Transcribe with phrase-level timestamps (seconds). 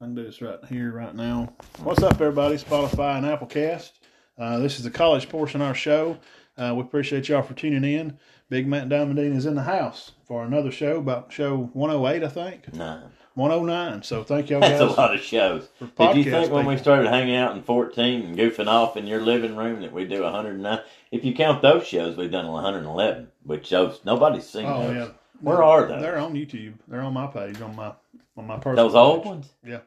[0.00, 1.52] I can do this right here, right now.
[1.82, 2.56] What's up, everybody?
[2.56, 3.90] Spotify and Applecast.
[4.38, 6.16] Uh, this is the college portion of our show.
[6.56, 8.18] Uh, we appreciate y'all for tuning in.
[8.48, 12.72] Big Matt Diamondine is in the house for another show about show 108, I think.
[12.74, 13.02] No,
[13.34, 14.02] 109.
[14.02, 15.68] So thank y'all that's a lot of shows.
[15.78, 15.84] for
[16.14, 16.82] Did you podcast think when we people.
[16.84, 20.22] started hanging out in 14 and goofing off in your living room that we do
[20.22, 20.80] 109?
[21.12, 24.96] If you count those shows, we've done 111, which shows nobody's seen Oh, those.
[24.96, 25.08] yeah.
[25.42, 26.00] Where are those?
[26.00, 26.74] They're on YouTube.
[26.88, 27.92] They're on my page, on my
[28.36, 29.28] on my personal Those old page.
[29.28, 29.48] ones?
[29.66, 29.80] Yeah.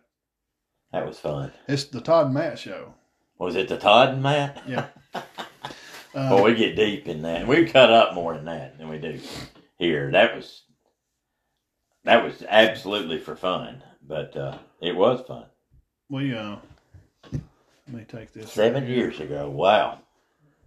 [0.94, 1.52] That was fun.
[1.68, 2.94] It's the Todd and Matt show.
[3.40, 4.62] Was it the Todd and Matt?
[4.68, 4.86] Yeah.
[6.14, 7.48] Uh, Boy, we get deep in that.
[7.48, 9.20] We cut up more than that than we do
[9.80, 10.12] here.
[10.12, 10.62] That was
[12.04, 15.46] that was absolutely for fun, but uh, it was fun.
[16.10, 16.58] we uh,
[17.32, 17.42] let
[17.88, 18.52] me take this.
[18.52, 19.50] Seven right years ago.
[19.50, 20.00] Wow.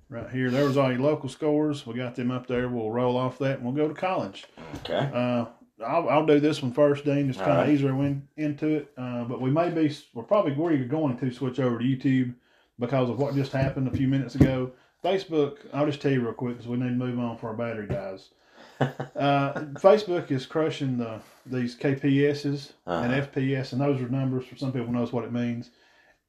[0.08, 0.50] Right here.
[0.50, 1.86] There was all your local scores.
[1.86, 2.68] We got them up there.
[2.68, 4.44] We'll roll off that and we'll go to college.
[4.76, 5.10] Okay.
[5.12, 5.46] Uh,
[5.84, 7.26] I'll, I'll do this one first, Dean.
[7.28, 7.68] Just kind of right.
[7.68, 8.92] easier win into it.
[8.96, 12.34] Uh, but we may be, we're probably where you're going to switch over to YouTube
[12.78, 14.70] because of what just happened a few minutes ago.
[15.04, 17.54] Facebook, I'll just tell you real quick because we need to move on for our
[17.54, 18.30] battery dies.
[18.80, 23.26] uh, Facebook is crushing the these KPSs and Uh-huh.
[23.32, 25.70] FPS, and those are numbers for some people knows what it means.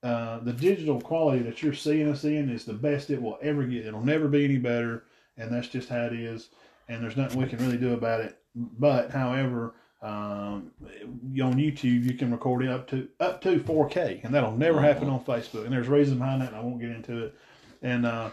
[0.04, 3.64] Uh, the digital quality that you're seeing us in is the best it will ever
[3.64, 3.86] get.
[3.86, 5.04] It'll never be any better,
[5.38, 6.50] and that's just how it is.
[6.88, 8.38] And there's nothing we can really do about it.
[8.58, 14.34] But, however, um, on YouTube you can record it up to up to 4K, and
[14.34, 15.64] that'll never happen on Facebook.
[15.66, 17.36] And there's reason behind that, and I won't get into it.
[17.82, 18.30] And uh,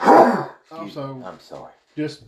[0.70, 1.72] also, I'm sorry.
[1.96, 2.24] just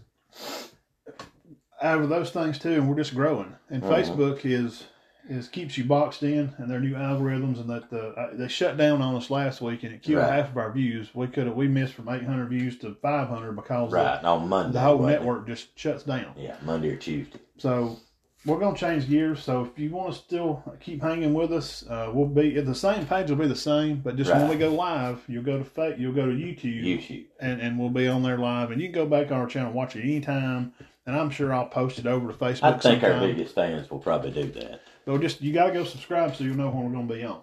[1.80, 3.55] out of those things too, and we're just growing.
[3.70, 3.89] And Mhm.
[3.89, 4.84] Facebook is
[5.28, 8.77] is keeps you boxed in, and their new algorithms, and that the uh, they shut
[8.77, 10.33] down on us last week, and it killed Right.
[10.33, 11.09] half of our views.
[11.14, 14.73] We could have we missed from 800 views to 500 because Right on Monday.
[14.73, 16.34] the whole wasn't network just shuts down.
[16.37, 17.39] Yeah, Monday or Tuesday.
[17.59, 17.98] So
[18.45, 19.41] we're gonna change gears.
[19.41, 22.75] So if you want to still keep hanging with us, uh, we'll be at the
[22.75, 25.64] same page will be the same, but just when we go live, you'll go to
[25.64, 27.27] fa- you'll go to YouTube YouTube.
[27.39, 28.73] and, and we'll be on there live.
[28.73, 30.73] And you can go back on our channel watch it anytime.
[31.05, 32.63] And I'm sure I'll post it over to Facebook.
[32.63, 33.29] I think our sometime.
[33.35, 34.80] biggest fans will probably do that.
[35.05, 37.40] But just you gotta go subscribe so you'll know when we're gonna be on.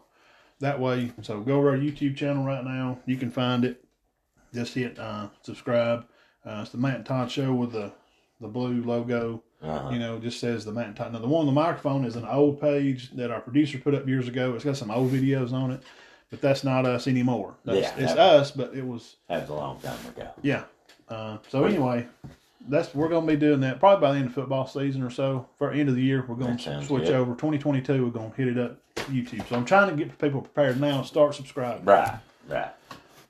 [0.59, 2.99] That way, so go over our YouTube channel right now.
[3.05, 3.83] You can find it.
[4.53, 6.05] Just hit uh, subscribe.
[6.45, 7.91] Uh, it's the Matt and Todd Show with the
[8.41, 9.43] the blue logo.
[9.61, 9.89] Uh-huh.
[9.91, 11.11] You know, just says the Matt and Todd.
[11.13, 14.07] Now the one on the microphone is an old page that our producer put up
[14.07, 14.53] years ago.
[14.55, 15.81] It's got some old videos on it,
[16.29, 17.55] but that's not us anymore.
[17.65, 20.29] That's, Yeah, it's that- us, but it was That was a long time ago.
[20.41, 20.63] yeah.
[21.09, 22.07] Uh, so anyway,
[22.67, 25.09] that's we're going to be doing that probably by the end of football season or
[25.09, 25.47] so.
[25.57, 27.13] For end of the year, we're going to switch good.
[27.13, 27.31] over.
[27.31, 29.47] 2022, we're going to hit it up YouTube.
[29.47, 31.85] So I'm trying to get people prepared now and start subscribing.
[31.85, 32.71] Right, right.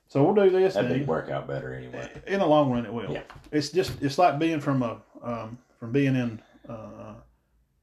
[0.07, 0.73] So we'll do this.
[0.73, 2.09] That didn't work out better anyway.
[2.25, 3.12] In the long run, it will.
[3.12, 3.22] Yeah.
[3.51, 7.13] It's just it's like being from a um, from being in uh,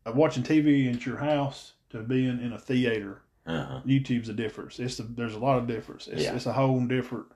[0.04, 3.22] uh, watching TV at your house to being in a theater.
[3.46, 3.80] Uh-huh.
[3.86, 4.80] YouTube's a difference.
[4.80, 6.08] It's the, there's a lot of difference.
[6.08, 6.34] It's, Yeah.
[6.34, 7.26] it's a whole different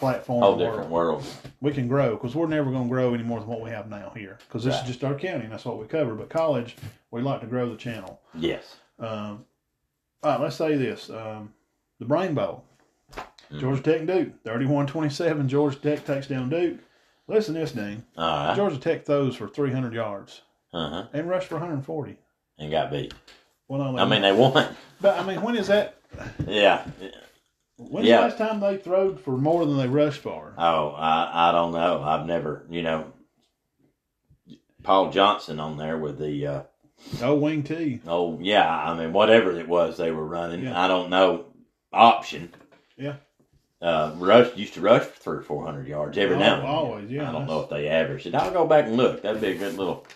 [0.00, 0.42] platform.
[0.42, 1.24] Whole different world.
[1.60, 3.88] we can grow because we're never going to grow any more than what we have
[3.88, 4.82] now here because this Right.
[4.82, 6.14] is just our county and that's what we cover.
[6.14, 6.76] But college,
[7.10, 8.20] we like to grow the channel.
[8.34, 8.76] Yes.
[8.98, 9.44] Um,
[10.22, 11.52] all right, let's say this: um,
[12.00, 12.64] the Brain Bowl,
[13.52, 13.60] Mhm.
[13.60, 15.48] Georgia Tech and Duke, 31-27.
[15.48, 16.78] Georgia Tech takes down Duke.
[17.28, 18.04] Listen to this, Dean.
[18.16, 18.56] All right.
[18.56, 21.06] Georgia Tech throws for 300 yards Uh-huh.
[21.12, 22.16] and rushed for 140.
[22.58, 23.14] And got beat.
[23.68, 24.66] Well, I mean, they won.
[25.00, 25.94] but I mean, when is that?
[26.46, 26.84] Yeah.
[27.88, 28.16] When's Yeah.
[28.18, 30.52] the last time they throwed for more than they rushed for?
[30.58, 32.02] Oh, I, I don't know.
[32.02, 33.12] I've never, you know,
[34.82, 36.62] Paul Johnson on there with the, uh,
[37.22, 38.00] Oh, wing T.
[38.06, 40.64] oh, yeah, I mean, whatever it was they were running.
[40.64, 40.78] Yeah.
[40.80, 41.46] I don't know.
[41.92, 42.52] Option.
[42.98, 43.16] Yeah.
[43.80, 46.68] Uh, rush used to rush for three or four hundred yards every now and then.
[46.70, 47.28] Always, yeah.
[47.30, 48.34] I don't know if they averaged it.
[48.34, 49.22] I'll go back and look.
[49.22, 50.06] That'd be a good little.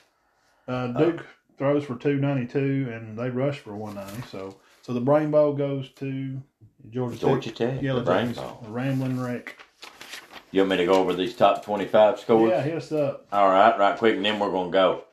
[0.69, 1.25] Uh, Duke
[1.56, 4.20] throws for two ninety two, and they rush for one ninety.
[4.31, 6.42] So, so the Brain Bowl goes to
[6.91, 7.75] Georgia, Georgia Tech.
[7.75, 8.61] Tech, Yellow Jackets, Bowl.
[8.62, 9.56] the Rambling Wreck.
[10.50, 12.50] You want me to go over these top twenty-five scores?
[12.50, 13.27] Yeah, hit us up.
[13.33, 15.05] All right, right quick, and then we're gonna go.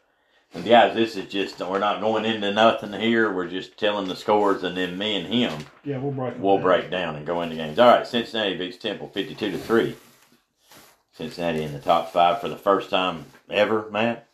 [0.53, 3.33] And guys, this is just we're not going into nothing here.
[3.33, 6.35] We're just telling the scores, and then me and him Yeah, we'll break.
[6.37, 6.63] we'll down.
[6.63, 7.79] break down and go into games.
[7.79, 9.95] All right, Cincinnati beats Temple fifty-two to three.
[11.13, 14.27] Cincinnati in the top five for the first time ever, Matt,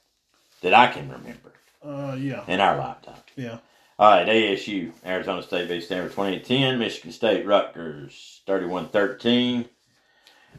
[0.62, 1.54] that I can remember
[1.84, 3.16] Uh, yeah, in our lifetime.
[3.36, 3.58] yeah.
[4.00, 6.78] All right, ASU, Arizona State beats Stanford 28-10.
[6.78, 9.68] Michigan State, Rutgers 31-13.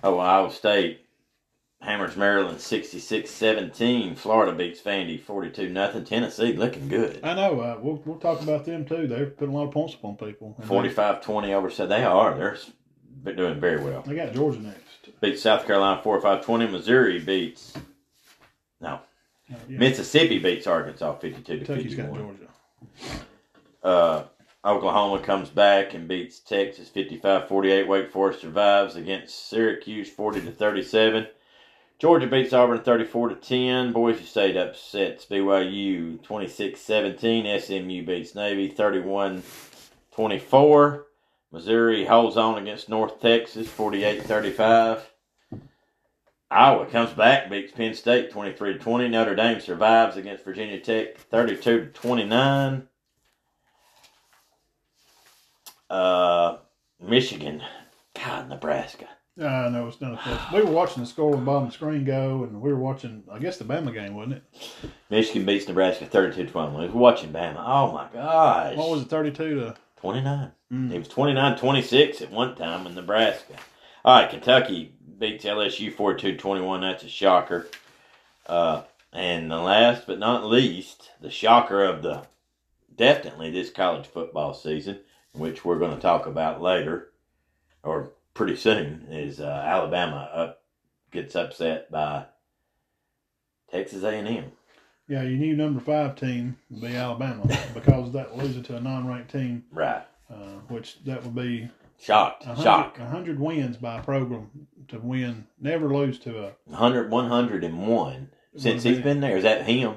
[0.03, 1.07] Ohio State
[1.81, 4.19] hammers Maryland 66-17.
[4.19, 6.05] Florida beats Vandy 42 nothing.
[6.05, 7.21] Tennessee looking good.
[7.23, 7.61] I know.
[7.61, 9.07] Uh, we'll we'll talk about them too.
[9.07, 10.57] They're putting a lot of points upon people.
[10.59, 12.37] And 45-20 over said they are.
[12.37, 12.59] They're
[13.23, 14.03] been doing very well.
[14.03, 15.21] They, got Georgia next.
[15.21, 16.71] Beats South Carolina 45-20.
[16.71, 17.75] Missouri beats
[18.81, 19.01] no.
[19.51, 19.79] Uh, yeah.
[19.79, 22.21] Mississippi beats Arkansas 52 to Kentucky's got 51.
[22.21, 23.25] Georgia.
[23.83, 24.25] Uh,
[24.65, 27.87] Oklahoma comes back and beats Texas 55-48.
[27.87, 31.29] Wake Forest survives against Syracuse 40 to 37.
[31.99, 33.93] Georgia beats Auburn 34 to 10.
[33.93, 37.61] Boise State upsets BYU 26-17.
[37.61, 41.05] SMU beats Navy 31-24.
[41.51, 45.03] Missouri holds on against North Texas 48-35.
[46.51, 49.09] Iowa comes back, beats Penn State 23 to 20.
[49.09, 52.89] Notre Dame survives against Virginia Tech 32 to 29.
[55.91, 56.59] Uh,
[57.01, 57.63] Michigan,
[58.15, 59.09] God, Nebraska.
[59.41, 60.41] I know it's not close.
[60.53, 62.79] We were watching the score on the bottom of the screen go, and we were
[62.79, 64.91] watching, I guess, the Bama game, wasn't it?
[65.11, 66.81] Michigan beats Nebraska 32 21.
[66.81, 67.63] We was watching Bama.
[67.65, 68.77] Oh my gosh.
[68.77, 69.77] What was it, 32 to?
[70.01, 70.51] 29.
[70.73, 70.93] Mm.
[70.93, 73.55] It was 29 26 at one time in Nebraska.
[74.05, 76.81] All right, Kentucky beats LSU 42 21.
[76.81, 77.69] That's a shocker.
[78.47, 78.83] Uh,
[79.13, 82.23] and the last but not least, the shocker of the
[82.97, 84.99] definitely this college football season,
[85.35, 87.11] which we're going to talk about later
[87.83, 90.63] or pretty soon, is uh, Alabama up
[91.11, 92.27] gets upset by
[93.71, 94.53] Texas A&M.
[95.09, 97.45] Yeah, your new number five team would be Alabama
[97.75, 100.03] because that loses to a non-ranked team, Right.
[100.31, 100.35] uh,
[100.69, 102.45] which that would be Shocked.
[102.45, 102.99] a Shock.
[102.99, 104.51] hundred, a hundred wins by a program
[104.89, 106.53] to win, never lose to a.
[106.67, 109.37] 100, 101 since he's been there.
[109.37, 109.97] Is that him?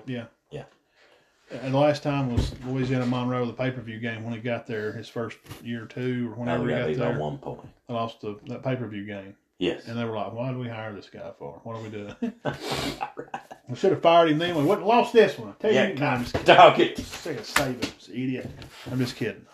[1.51, 5.09] And the last time was Louisiana Monroe, the pay-per-view game when he got there, his
[5.09, 7.19] first year or two or Oh, whenever he got beat by there.
[7.19, 7.59] one point.
[7.87, 9.87] They lost the, that pay-per-view game, Yes.
[9.87, 11.59] and they were like, "Why did we hire this guy for?
[11.63, 12.15] What are we doing?
[13.69, 14.55] we should have fired him then.
[14.55, 15.49] We wouldn't have lost this one.
[15.49, 16.97] I tell Yeah, you, no, I'm just dog it.
[16.99, 18.49] sick of Saban, idiot.
[18.91, 19.45] I'm just kidding.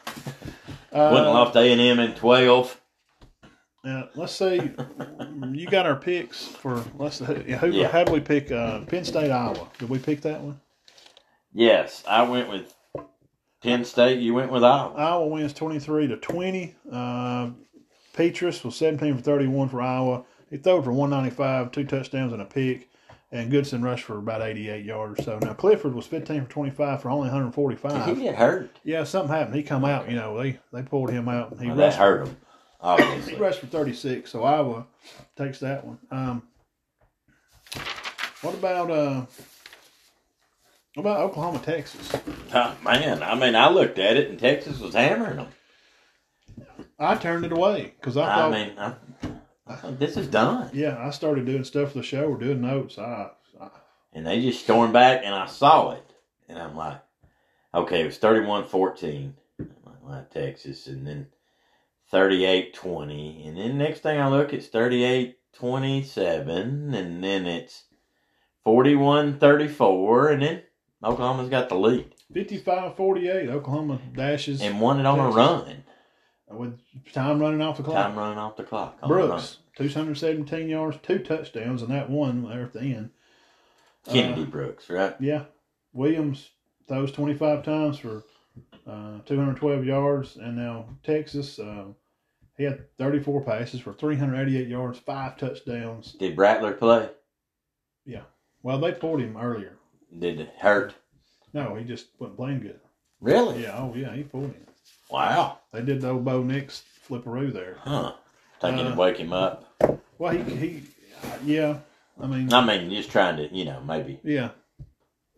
[0.91, 2.79] Wouldn't Uh, lost A and M in twelve.
[3.83, 4.71] Now, let's see.
[5.53, 7.87] You got our picks for let's who Yeah.
[7.87, 9.67] how do we pick uh, Penn State Iowa?
[9.79, 10.59] Did we pick that one?
[11.57, 12.75] Yes, I went with
[13.63, 14.19] Penn State.
[14.19, 14.93] You went with Iowa.
[14.93, 16.75] Iowa wins twenty three to twenty.
[16.91, 17.49] Uh,
[18.13, 20.23] Petras was seventeen for thirty one for Iowa.
[20.51, 22.89] He threw for one ninety five, two touchdowns and a pick.
[23.31, 25.39] And Goodson rushed for about eighty eight yards or so.
[25.39, 28.05] Now Clifford was fifteen for twenty five for only 145.
[28.05, 28.69] Did he get hurt?
[28.83, 29.55] Yeah, something happened.
[29.55, 30.07] He come out.
[30.11, 31.53] You know they they pulled him out.
[31.53, 31.97] And He Well, that rushed.
[31.97, 32.37] hurt him.
[32.81, 33.33] Obviously.
[33.33, 34.85] He rushed for 36, so Iowa
[35.35, 35.97] takes that one.
[36.11, 36.43] Um,
[38.43, 39.25] what about uh,
[40.97, 42.11] what about Oklahoma, Texas?
[42.55, 45.47] Oh, man, I mean, I looked at it and Texas was hammering them.
[46.97, 48.93] I turned it away because I I thought, mean, I,
[49.67, 50.71] I thought this is done.
[50.73, 52.97] yeah, I started doing stuff for the show or doing notes.
[52.97, 53.29] I,
[53.61, 53.69] I
[54.11, 56.03] And they just stormed back, and I saw it.
[56.49, 56.99] And I'm like,
[57.75, 59.35] okay, it was 31 14.
[60.01, 60.87] Well, Texas.
[60.87, 61.27] And then
[62.09, 63.47] 38 20.
[63.47, 66.95] And then next thing I look, it's 38 27.
[66.95, 67.83] And then it's
[68.63, 70.29] 41 34.
[70.29, 70.61] And then
[71.03, 73.49] Oklahoma's got the lead 55-48.
[73.49, 75.35] Oklahoma dashes and won it on a Texas.
[75.37, 75.83] run.
[76.59, 77.95] with time running off the clock.
[78.07, 78.99] Time running off the clock.
[79.07, 83.11] Brooks, 217 yards, two touchdowns, and that one there at the end.
[84.09, 85.15] Kennedy Uh, Brooks, right?
[85.19, 85.45] Yeah,
[85.93, 86.49] Williams
[86.87, 88.23] throws 25 times for
[88.87, 91.85] uh, 212 yards, and now Texas, uh,
[92.57, 96.13] he had 34 passes for 388 yards, five touchdowns.
[96.13, 97.09] Did Rattler play?
[98.05, 98.21] Yeah.
[98.63, 99.76] Well, they pulled him earlier.
[100.17, 100.95] Did it hurt?
[101.53, 102.79] No, he just wasn't playing good.
[103.21, 103.63] Really?
[103.63, 104.55] Yeah, oh yeah, he pulled him.
[105.09, 105.59] Wow.
[105.73, 107.77] They did the old Bo Nix flipperoo there.
[107.81, 108.13] Huh.
[108.61, 109.73] Taking Uh, to wake him up.
[110.17, 110.83] Well, he he,
[111.45, 111.77] yeah.
[112.21, 114.49] I mean, I mean, just trying to, you know, maybe yeah.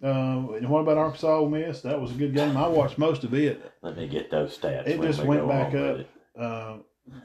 [0.01, 1.82] Uh, and what about Arkansas Ole Miss?
[1.82, 2.55] That was a good game.
[2.55, 3.70] I watched most of it.
[3.82, 4.88] let me get those stats.
[4.88, 6.05] It just went back up.
[6.39, 6.77] uh,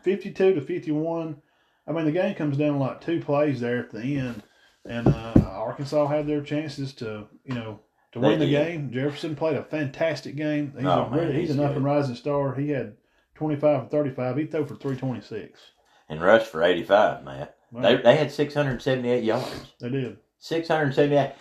[0.02, 1.40] 52 to 51.
[1.86, 4.42] I mean, the game comes down to like two plays there at the end,
[4.86, 7.80] and uh, Arkansas had their chances to, you know,
[8.12, 8.90] to win the game.
[8.92, 10.72] Jefferson played a fantastic game.
[10.76, 12.54] He's, Oh, a, man, he's, he's an up and rising star.
[12.54, 12.96] He had
[13.34, 14.36] 25 and 35.
[14.36, 15.60] He threw for 326.
[16.08, 17.56] And rushed for 85, Matt.
[17.72, 19.72] Wow, They, they had 678 yards.
[19.80, 20.18] they did.
[20.38, 21.32] 678.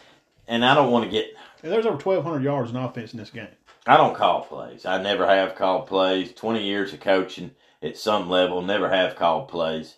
[0.47, 1.27] And I don't want to get,
[1.61, 3.47] And there's over 1,200 yards in offense in this game.
[3.85, 4.85] I don't call plays.
[4.85, 6.31] I never have called plays.
[6.33, 7.51] 20 years of coaching
[7.81, 9.97] at some level, never have called plays.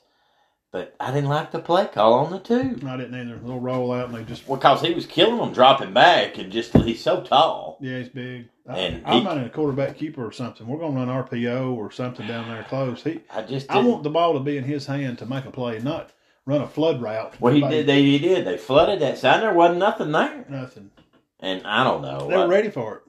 [0.76, 2.78] But I didn't like the play call on the two.
[2.86, 3.36] I didn't either.
[3.38, 6.38] A little roll out, and they just, Well, because he was killing them, dropping back,
[6.38, 7.78] and just, he's so tall.
[7.80, 8.50] yeah, he's big.
[8.68, 10.68] I, And I'm he- running a quarterback keeper or something.
[10.68, 13.02] We're going to run RPO or something down there close.
[13.06, 13.90] He, I just I didn't.
[13.90, 16.12] want the ball to be in his hand to make a play, not
[16.46, 17.40] run a flood route.
[17.40, 17.88] Well, he did.
[17.88, 18.46] They he did.
[18.46, 19.44] They flooded that side.
[19.44, 20.92] There wasn't nothing there, nothing.
[21.40, 22.28] and I don't know.
[22.28, 23.02] They were uh, ready for it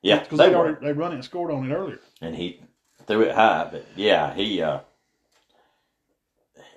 [0.00, 1.98] yeah, because they they were, already they run it and scored on it earlier.
[2.20, 2.60] and he
[3.08, 3.68] threw it high.
[3.72, 4.78] But yeah, he uh,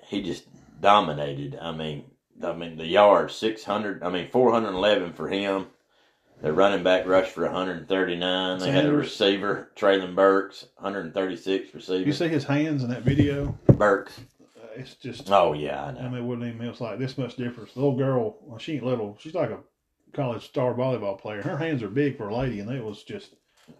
[0.08, 0.44] he just
[0.80, 1.58] dominated.
[1.60, 2.04] I mean,
[2.42, 4.02] I mean the yards six hundred.
[4.02, 5.66] I mean four hundred eleven for him.
[6.44, 8.58] The running back rushed for 139.
[8.58, 12.06] They had a receiver, Treylon Burks, 136 receiving.
[12.06, 13.56] You see his hands in that video?
[13.66, 14.20] Burks.
[14.40, 15.30] Uh, it's just.
[15.30, 16.00] Oh yeah, I know.
[16.00, 16.66] I mean, it wouldn't even.
[16.66, 17.72] It's like this much difference.
[17.72, 19.16] The little girl, well, she ain't little.
[19.20, 19.60] She's like a
[20.12, 21.40] college star volleyball player.
[21.40, 23.36] Her hands are big for a lady, and it was just,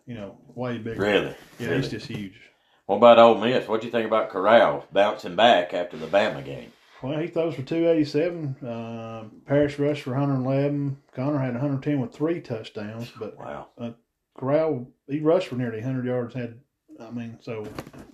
[0.07, 1.01] you know, way bigger.
[1.01, 1.35] Really?
[1.59, 1.83] Yeah, really?
[1.83, 2.41] he's just huge.
[2.87, 3.67] What about Ole Miss?
[3.67, 6.73] What do you think about Corral bouncing back after the Bama game?
[7.03, 8.57] Well, he throws for 287.
[8.67, 10.97] Uh, Parrish rushed for 111.
[11.13, 13.69] Conner had 110 with three touchdowns, but Wow.
[14.37, 16.35] Corral, he rushed for nearly 100 yards.
[16.35, 16.61] Had,
[17.01, 17.67] I mean, so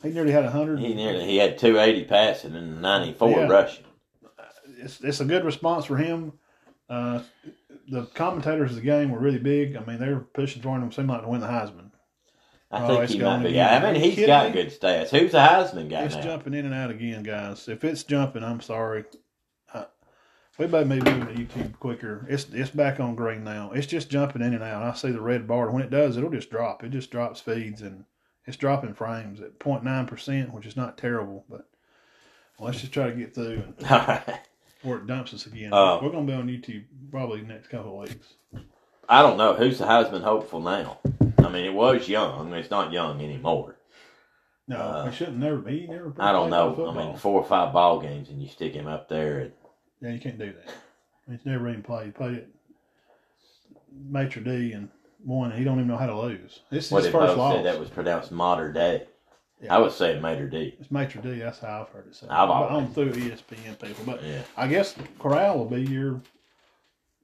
[0.03, 0.79] he nearly had 100.
[0.79, 3.47] He nearly he had 280 passing and 94 Yeah.
[3.49, 3.85] rushing.
[4.79, 6.33] it's, it's a good response for him.
[6.89, 7.23] Uh,
[7.89, 9.77] the commentators of the game were really big.
[9.77, 10.85] I mean, they were pushing for him.
[10.85, 11.89] It seemed like to win the Heisman.
[12.73, 13.49] I Oh, think he might be.
[13.50, 13.85] again.
[13.85, 15.09] I mean, he's got kidding good stats.
[15.11, 16.23] Who's the Heisman guy It's now?
[16.23, 17.69] jumping in and out again, guys.
[17.69, 19.05] If it's jumping, I'm sorry.
[20.59, 22.27] We better maybe move to YouTube quicker.
[22.29, 23.71] It's it's back on green now.
[23.73, 24.83] It's just jumping in and out.
[24.83, 25.71] I see the red bar.
[25.71, 26.85] When it does, it'll just drop.
[26.85, 28.05] It just drops feeds and
[28.45, 31.47] it's dropping frames at 0.9 percent, which is not terrible.
[31.49, 31.67] But
[32.59, 34.41] let's just try to get through and All right.
[34.83, 35.73] before it dumps us again.
[35.73, 38.35] Uh, We're gonna be on YouTube probably next couple of weeks.
[39.09, 40.99] I don't know who's the Heisman hopeful now.
[41.44, 42.52] I mean, it was young.
[42.54, 43.76] It's not young anymore.
[44.68, 45.87] No, Uh, he shouldn't never be.
[45.88, 46.12] Never.
[46.18, 46.88] I don't know.
[46.88, 49.40] I mean, four or five ball games and you stick him up there.
[49.40, 49.52] And,
[50.00, 50.75] Yeah, you can't do that.
[51.28, 52.14] He's never even played.
[52.14, 52.47] Played at
[54.09, 54.88] Maitre D and
[55.25, 55.50] won.
[55.50, 56.61] And he don't even know how to lose.
[56.70, 57.56] This is what his first loss.
[57.56, 59.06] say that was pronounced modern day?
[59.62, 59.75] Yeah.
[59.75, 60.75] I was saying Mater D.
[60.80, 61.40] It's Maitre D.
[61.40, 62.30] That's how I've heard it said.
[62.30, 62.73] I've always.
[62.73, 64.42] I'm through ESPN people, but Yeah.
[64.56, 66.23] I guess Corral will be your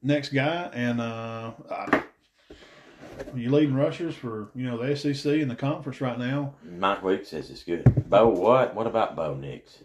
[0.03, 2.03] next guy, and uh, I,
[3.35, 6.55] you leading rushers for you know the SEC and the conference right now.
[6.65, 7.85] Mike Weeks says it's good.
[8.09, 8.75] Bo, what?
[8.75, 9.79] What about Bo Nix?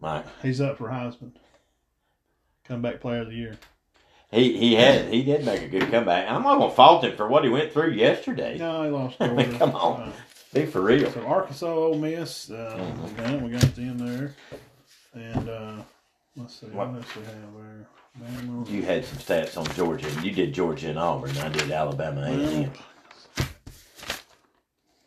[0.00, 1.32] Mike, He's up for Heisman,
[2.64, 3.58] comeback player of the year.
[4.30, 6.30] he he had he did make a good comeback.
[6.30, 8.58] I'm not gonna fault him for what he went through yesterday.
[8.58, 9.16] No, he lost.
[9.20, 10.02] I mean, come on.
[10.02, 10.12] Uh,
[10.54, 11.10] Be for real.
[11.10, 13.02] So Arkansas, Ole Miss, uh, Mhm.
[13.02, 14.34] we got we got the in there,
[15.14, 15.72] and uh,
[16.36, 17.86] let's see what, What- else we have there.
[18.66, 20.08] You had some stats on Georgia.
[20.22, 21.36] You did Georgia and Auburn.
[21.38, 22.72] I did Alabama A and M.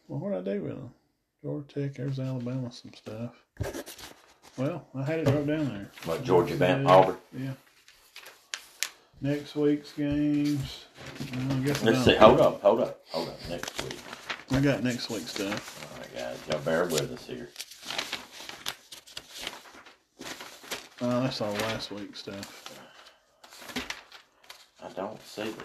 [0.08, 0.92] Well, what did I do with them?
[1.44, 3.32] Georgia Tech, there's Alabama, some stuff.
[4.58, 5.90] Well, I had it wrote down there.
[6.06, 6.84] What Georgia, Yeah.
[6.86, 7.18] Auburn?
[7.38, 7.54] Yeah.
[9.22, 10.86] Next week's games.
[11.34, 12.16] I guess Let's see.
[12.16, 13.38] Hold up, hold up, hold up.
[13.50, 13.98] Next week.
[14.52, 15.88] I got next week's stuff.
[15.94, 17.50] All right, guys, y'all bear with us here.
[21.02, 22.61] Uh, that's all last week's stuff.
[24.84, 25.56] I don't see it.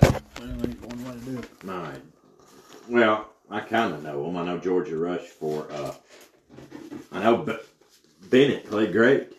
[0.00, 1.50] Well, ain't one way to do it.
[1.64, 2.00] Right.
[2.88, 4.36] Well, I kind of know them.
[4.36, 5.70] I know Georgia Rush for.
[5.72, 5.94] uh
[7.12, 7.56] I know B-
[8.30, 9.32] Bennett played great.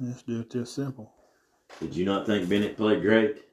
[0.00, 1.12] Let's do it this simple.
[1.80, 3.44] Did you not think Bennett played great?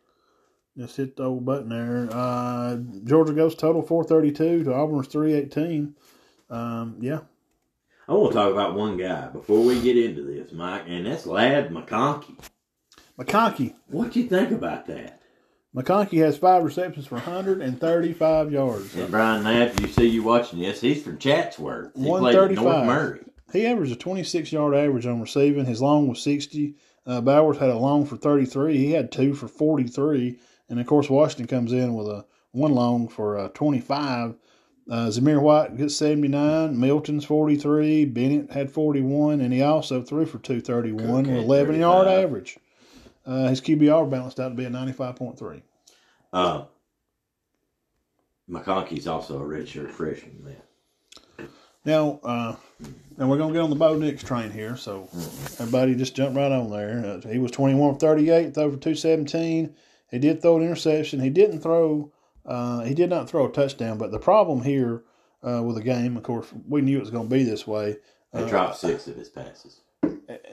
[0.78, 2.08] Just hit the old button there.
[2.12, 5.96] Uh, Georgia goes total 432 to Auburn's 318.
[6.50, 7.22] Um, yeah.
[8.08, 11.26] I want to talk about one guy before we get into this, Mike, and that's
[11.26, 12.38] Ladd McConkey.
[13.18, 13.74] McConkey.
[13.88, 15.22] What do you think about that?
[15.76, 18.96] McConkey has five receptions for 135 yards.
[18.96, 21.92] And Brian Knapp, you see you watching this, he's from Chatsworth.
[21.96, 23.26] He played at North Murray.
[23.52, 25.66] He averaged a 26 yard average on receiving.
[25.66, 26.76] His long was 60.
[27.08, 28.78] Uh, Bowers had a long for 33.
[28.78, 30.38] He had two for 43.
[30.70, 34.36] And of course, Washington comes in with a one long for uh, 25.
[34.90, 36.80] Uh, Zamir White gets 79.
[36.80, 38.06] Milton's 43.
[38.06, 39.42] Bennett had 41.
[39.42, 42.58] And he also threw for 231 Cook with had 11 yard average.
[43.26, 45.62] Uh, his QBR balanced out to be a 95.3.
[46.32, 46.66] Uh,
[48.50, 51.50] McConkey's also a redshirt freshman, man.
[51.86, 52.56] Now, uh,
[53.18, 55.08] now we're gonna get on the Bo Nix train here, so
[55.60, 57.06] everybody just jump right on there.
[57.06, 59.76] Uh, he was twenty one thirty eight, throw for two seventeen.
[60.10, 61.20] He did throw an interception.
[61.20, 62.12] He didn't throw.
[62.46, 63.98] Uh, he did not throw a touchdown.
[63.98, 65.04] But the problem here
[65.44, 67.98] uh, with the game, of course, we knew it was going to be this way.
[68.34, 69.82] He Uh, dropped six of his passes.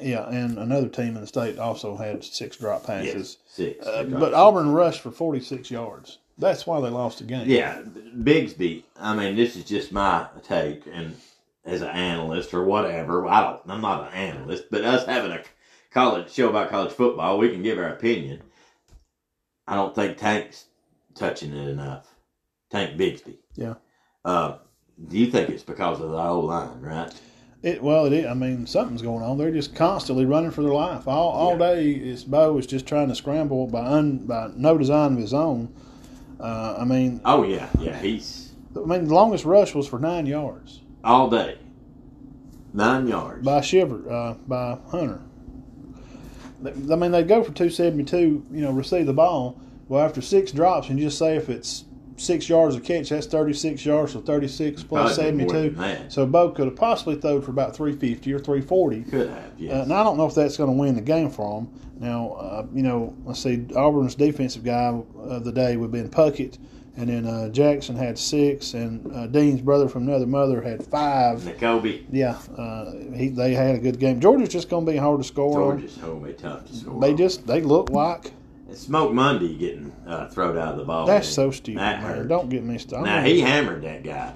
[0.00, 3.14] Yeah, and another team in the state also had six drop passes.
[3.14, 3.86] Yes, six.
[3.86, 4.34] Uh, They but six.
[4.36, 6.18] Auburn rushed for forty six yards.
[6.38, 7.48] That's why they lost the game.
[7.48, 8.84] Yeah, Bigsby.
[8.98, 11.16] I mean, this is just my take, and
[11.64, 13.60] as an analyst or whatever, I don't.
[13.68, 15.42] I'm not an analyst, but us having a
[15.92, 18.42] college show about college football, we can give our opinion.
[19.66, 20.64] I don't think Tank's
[21.14, 22.06] touching it enough.
[22.70, 23.38] Tank Bigsby.
[23.54, 23.74] Yeah.
[24.24, 24.58] Uh,
[25.08, 27.12] do you think it's because of the O line, right?
[27.62, 28.26] It well, it is.
[28.26, 29.38] I mean, something's going on.
[29.38, 31.06] They're just constantly running for their life.
[31.06, 35.12] All all day, is Bo is just trying to scramble by un, by no design
[35.12, 35.72] of his own.
[36.40, 37.98] Uh, I mean, Oh yeah, yeah.
[38.00, 41.58] He's I mean, the longest rush was for nine yards all day,
[42.72, 43.44] nine yards.
[43.44, 45.20] by Shiver uh, by Hunter.
[46.64, 48.44] I mean, they go for two seventy two.
[48.50, 49.60] You know, receive the ball.
[49.88, 51.84] Well, after six drops, and you just say if it's
[52.16, 55.52] six yards a catch, that's thirty six yards, so thirty six plus Probably seventy more
[55.54, 55.70] two.
[55.70, 56.12] than that.
[56.12, 59.02] So Bo could have possibly thrown for about three fifty or three forty.
[59.02, 59.72] Could have, yes.
[59.72, 61.80] Uh, and I don't know if that's going to win the game for them.
[61.98, 66.08] Now, uh, you know, let's see, Auburn's defensive guy of the day would have been
[66.10, 66.58] Puckett,
[66.96, 71.44] and then uh, Jackson had six, and uh, Dean's brother from another mother had five.
[71.44, 74.20] Jacoby, Yeah, uh, he, they had a good game.
[74.20, 75.54] Georgia's just going to be hard to score.
[75.74, 77.00] Georgia's home be tough to score.
[77.00, 78.32] They just they look like
[78.72, 81.06] And Smoke Monday getting uh, thrown out of the ball.
[81.06, 81.34] that's game.
[81.34, 81.78] so stupid.
[81.78, 82.16] That man.
[82.16, 82.28] hurt.
[82.28, 83.04] Don't get me started.
[83.04, 84.32] Now he hammered that guy.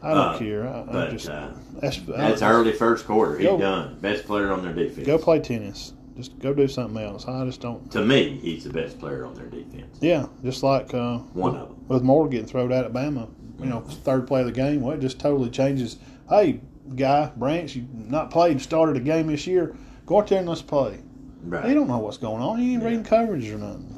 [0.00, 0.68] I don't uh, care.
[0.68, 3.36] I, I just uh, that's, that's early first quarter.
[3.36, 3.58] He Go.
[3.58, 3.98] done.
[4.00, 5.08] Best player on their defense.
[5.08, 5.92] Go play tennis.
[6.16, 7.26] Just go do something else.
[7.26, 7.90] I just don't.
[7.90, 9.98] To me, he's the best player on their defense.
[10.00, 11.88] Yeah, just like uh, One of them.
[11.88, 13.28] with Moore getting thrown out at Bama,
[13.58, 15.98] you know, third play of the game, well, it just totally changes.
[16.28, 16.60] Hey,
[16.94, 19.74] guy, Branch, you not played, started a game this year.
[20.06, 21.00] Go out there and let's play.
[21.44, 21.64] Right.
[21.66, 22.58] He don't know what's going on.
[22.58, 22.88] He ain't Yeah.
[22.88, 23.96] reading coverage or nothing.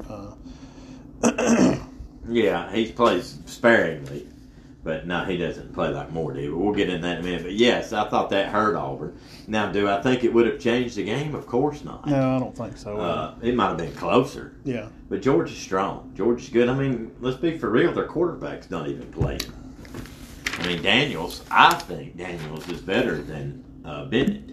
[1.23, 1.75] Uh,
[2.29, 4.25] Yeah, he plays sparingly,
[4.81, 6.49] but no, he doesn't play like Moore did.
[6.51, 7.43] But we'll get in that in a minute.
[7.43, 9.17] But yes, I thought that hurt Auburn.
[9.45, 11.35] Now, do I think it would have changed the game?
[11.35, 12.07] Of course not.
[12.07, 12.97] no, I don't think so.
[12.97, 16.13] Uh, it might have been closer, yeah, but George is strong.
[16.15, 16.69] George is good.
[16.69, 17.91] I mean, let's be for real.
[17.91, 19.41] Their quarterback's not even playing.
[20.59, 21.43] I mean, Daniels.
[21.51, 24.51] I think Daniels is better than uh, Bennett.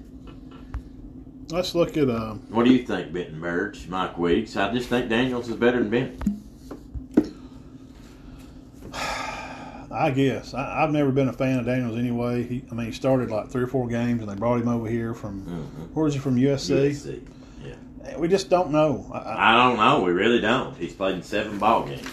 [1.50, 2.09] Let's look at.
[2.09, 4.57] Uh, What do you think, Benton Burge, Mike Weeks?
[4.57, 6.21] I just think Daniels is better than Bennett.
[9.92, 12.45] I guess I, I've never been a fan of Daniels anyway.
[12.45, 14.88] He, I mean, he started like three or four games, and they brought him over
[14.88, 15.42] here from.
[15.42, 15.88] Mhm.
[15.95, 16.37] Where's he from?
[16.37, 16.90] USC.
[16.90, 17.21] USC.
[18.16, 19.09] We just don't know.
[19.12, 20.02] I, I, I don't know.
[20.04, 20.76] We really don't.
[20.76, 22.09] He's played in seven ball games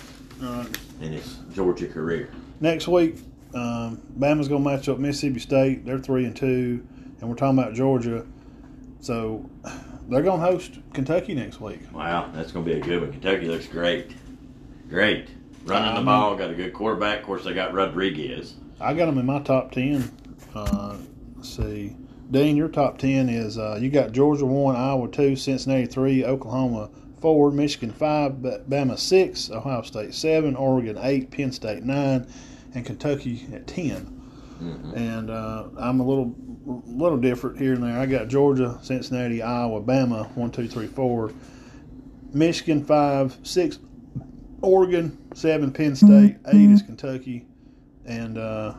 [1.02, 2.30] in his Georgia career.
[2.60, 3.16] next week,
[3.56, 5.86] um, Bama's going to match up Mississippi State.
[5.86, 6.86] They're three and two,
[7.20, 8.26] and we're talking about Georgia.
[9.00, 9.50] So
[10.10, 11.80] they're going to host Kentucky next week.
[11.94, 13.12] Wow, that's going to be a good one.
[13.12, 14.12] Kentucky looks great.
[14.90, 15.30] Great.
[15.66, 17.20] Running the mean- ball, got a good quarterback.
[17.20, 18.56] Of course, they got Rodriguez.
[18.80, 20.12] I got them in my top ten.
[20.54, 20.96] Uh,
[21.36, 21.96] let's see,
[22.32, 26.90] Dean, your top ten is uh, you got Georgia one, Iowa two, Cincinnati three, Oklahoma
[27.20, 32.28] four, Michigan five, Ba- Bama six, Ohio State seven, Oregon eight, Penn State nine,
[32.76, 34.14] and Kentucky at 10
[34.62, 34.96] Mhm.
[34.96, 36.36] And uh, I'm a little
[36.68, 37.98] little different here and there.
[37.98, 41.32] I got Georgia, Cincinnati, Iowa, Bama one, two, three, four,
[42.34, 43.80] Michigan five, six,
[44.62, 47.46] Oregon seven, Penn State eight is Kentucky,
[48.06, 48.74] and uh,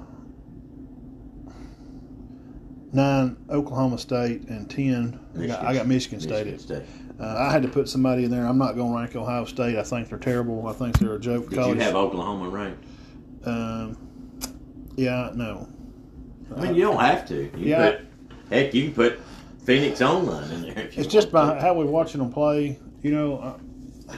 [2.93, 5.19] nine Oklahoma State and ten.
[5.39, 6.47] I got, I got Michigan State.
[6.47, 6.83] Michigan State.
[7.21, 8.47] Uh, I had to put somebody in there.
[8.47, 9.77] I'm not going to rank Ohio State.
[9.77, 10.69] I think they're terrible.
[10.69, 11.51] I think they're a joke.
[11.51, 12.85] Did you have Oklahoma ranked?
[13.45, 13.97] um,
[14.97, 15.69] yeah, no.
[16.57, 17.45] I mean, you don't have to.
[17.57, 17.91] You Yeah.
[17.91, 18.01] Put,
[18.51, 19.21] heck, you can put
[19.65, 20.79] Phoenix Online in there.
[20.87, 21.61] If It's just by to.
[21.61, 22.79] how we're watching them play.
[23.03, 24.17] You know, uh,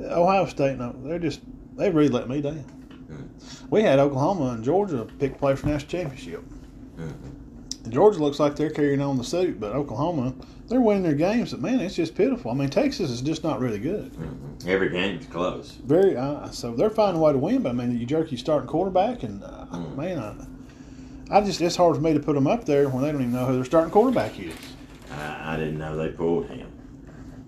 [0.00, 0.78] Ohio State.
[0.78, 1.40] No, they're just
[1.76, 2.58] they really let me down.
[2.58, 3.66] Hmm.
[3.70, 6.44] We had Oklahoma and Georgia pick play for national championship.
[6.98, 7.90] Mhm.
[7.90, 10.32] Georgia looks like they're carrying on the suit, but Oklahoma,
[10.68, 11.50] they're winning their games.
[11.50, 12.50] But man, it's just pitiful.
[12.50, 14.12] I mean, Texas is just not really good.
[14.14, 14.66] Mhm.
[14.68, 15.72] Every game's close.
[15.84, 17.62] Very uh, so they're finding a way to win.
[17.62, 19.96] But I mean, you jerk your starting quarterback, and uh, Mm.
[19.96, 20.34] man, I,
[21.30, 23.32] I just it's hard for me to put them up there when they don't even
[23.32, 24.54] know who their starting quarterback is.
[25.10, 26.70] I, I didn't know they pulled him.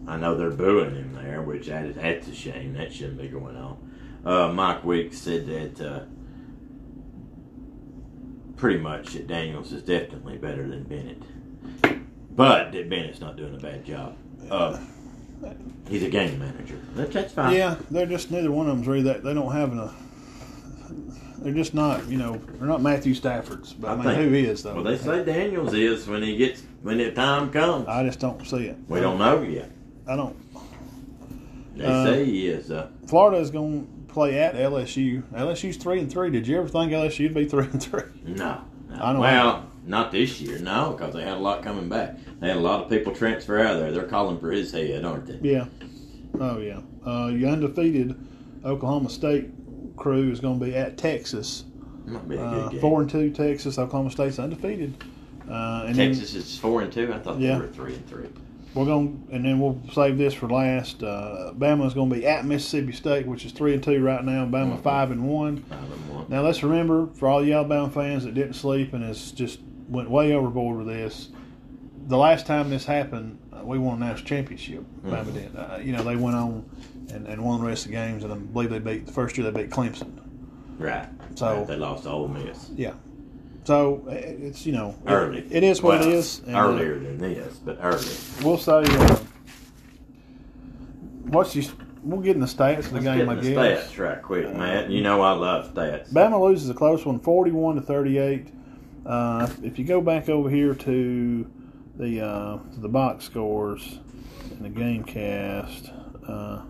[0.07, 2.75] I know they're booing him there, which that, that's a shame.
[2.75, 3.77] That shouldn't be going on.
[4.25, 6.05] Uh, Mike Weeks said that uh,
[8.57, 11.23] pretty much that Daniels is definitely better than Bennett,
[12.35, 14.17] but that Bennett's not doing a bad job.
[14.51, 14.79] Uh,
[15.89, 16.81] he's a game manager.
[16.95, 17.55] That, that's fine.
[17.55, 19.23] Yeah, they're just neither one of them's really that.
[19.23, 19.95] They don't have a.
[21.47, 23.73] They're just not, you know, they're not Matthew Stafford's.
[23.73, 24.75] But I, I mean, think- who is though?
[24.75, 27.87] Well, they say Daniels is when he gets when the time comes.
[27.87, 28.77] I just don't see it.
[28.89, 29.71] We don't know yet.
[30.09, 30.35] I don't.
[31.77, 32.73] They Uh, say he is.
[32.73, 35.23] Uh, Florida is going to play at LSU.
[35.33, 36.31] LSU's three and three.
[36.31, 38.03] Did you ever think LSU'd be three and three?
[38.25, 38.63] No.
[38.89, 38.97] no.
[39.01, 42.17] I don't well, not this year, no, because they had a lot coming back.
[42.41, 43.93] They had a lot of people transfer out of there.
[43.93, 45.49] They're calling for his head, aren't they?
[45.49, 45.67] Yeah.
[46.41, 46.81] Oh yeah.
[47.07, 48.17] Uh, your undefeated
[48.65, 49.49] Oklahoma State
[49.97, 51.65] crew is going to be at Texas.
[52.07, 52.81] Might be a Uh, good game.
[52.81, 53.79] four and two Texas.
[53.79, 54.95] Oklahoma State's undefeated.
[55.51, 57.13] Uh, and then Texas is four and two.
[57.13, 57.55] I thought Yeah.
[57.55, 58.27] they were three and three.
[58.75, 61.03] we're going, and then we'll save this for last.
[61.03, 64.45] Uh, is going to be at Mississippi State, which is three and two right now.
[64.45, 64.83] Bama Mhm.
[64.83, 65.59] five and one.
[65.69, 66.27] Five and one.
[66.29, 70.11] Now let's remember for all the Alabama fans that didn't sleep and has just went
[70.11, 71.31] way overboard with this.
[72.09, 74.85] The last time this happened, uh, we won a national championship.
[75.07, 75.33] Bama Mhm.
[75.35, 75.57] did.
[75.57, 76.65] Uh, you know they went on
[77.13, 79.37] and, and won the rest of the games, and I believe they beat the first
[79.39, 80.21] year they beat Clemson.
[80.79, 81.09] Right.
[81.37, 82.71] So- Right, they lost to Ole Miss.
[82.77, 82.93] Yeah.
[83.65, 85.45] So it's you know it- Early.
[85.51, 86.41] it is what Well, it is.
[86.47, 88.05] and, uh, Earlier than this, but early.
[88.45, 89.17] we'll say uh,
[91.29, 91.65] what's you.
[92.03, 93.93] We'll get in the stats of the Let's game, get I the guess.
[93.93, 94.91] stats right quick, Matt.
[94.91, 96.13] You know I love stats.
[96.13, 98.47] Bama loses a close one, 41 to 38.
[99.05, 101.51] Uh, if you go back over here to
[101.97, 103.99] the uh, to the box scores
[104.53, 105.91] and the game cast,
[106.29, 106.63] uh,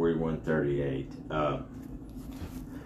[0.00, 1.10] Forty-one thirty-eight.
[1.30, 1.60] Uh,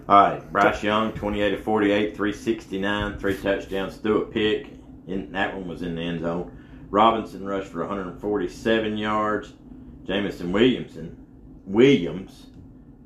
[0.08, 4.68] all right, Bryce Young, twenty-eight to forty-eight, three sixty-nine, three touchdowns, threw a pick.
[5.08, 6.56] In that one was in the end zone.
[6.88, 9.54] Robinson rushed for 147 yards.
[10.04, 11.16] Jameson Williamson,
[11.66, 12.46] Williams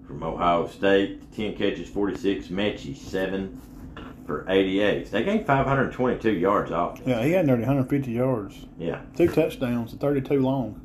[0.07, 2.49] from Ohio State, 10 catches, 46.
[2.49, 3.59] Metchie, 7
[4.27, 5.11] for 88.
[5.11, 7.01] They gained 522 yards off.
[7.07, 9.01] yeah, he had nearly 150 yards, Yeah.
[9.17, 10.79] two touchdowns, and 32 long.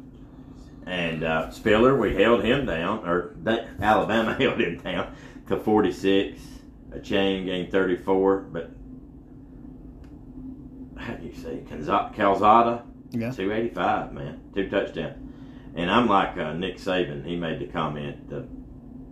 [0.90, 5.16] And uh, Spiller, we held him down, or that, Alabama held him down
[5.48, 6.42] to 46.
[6.90, 8.72] Achane gained 34, but
[10.98, 12.84] how do you say Calzada?
[13.12, 13.30] Yeah.
[13.32, 15.18] 285, man, two touchdowns.
[15.76, 17.24] And I'm like uh, Nick Saban.
[17.24, 18.48] He made the comment: the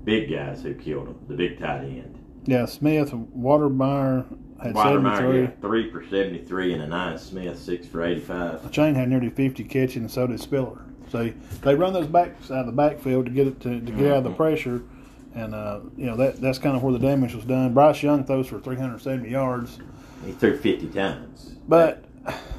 [0.04, 2.18] big guys who killed him, the big tight end.
[2.46, 4.26] Yeah, Smith, Wydermyer
[4.64, 5.42] had Wydermyer, 73.
[5.42, 8.72] yeah, three for 73, and a 9 Smith six for 85.
[8.72, 10.88] Chain had nearly 50 catches, and so did Spiller.
[11.10, 14.12] So they run those backs out of the backfield to get it to, to get
[14.12, 14.38] out of the Mhm.
[14.38, 14.82] pressure,
[15.36, 17.74] and uh, you know that that's kind of where the damage was done.
[17.74, 19.80] Bryce Young throws for 370 yards,
[20.26, 21.56] He threw 50 times.
[21.68, 22.04] but